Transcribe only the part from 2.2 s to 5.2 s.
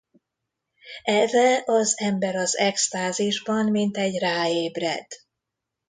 az extázisban mintegy ráébred.